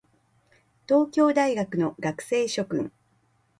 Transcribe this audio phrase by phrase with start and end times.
[0.87, 2.91] 東京大学の学生諸君